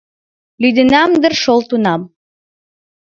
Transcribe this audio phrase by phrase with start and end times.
[0.61, 2.01] Лӱдынам дыр шол тунам...